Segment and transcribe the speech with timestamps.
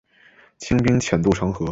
[0.57, 1.67] 清兵潜渡城河。